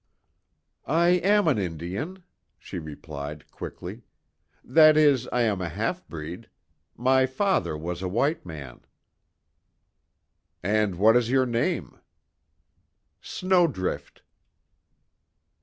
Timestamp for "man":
8.43-8.81